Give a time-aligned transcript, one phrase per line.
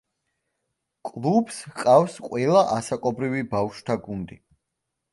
[1.09, 4.45] კლუბს ჰყავს ყველა ასაკობრივი ბავშვთა გუნდი.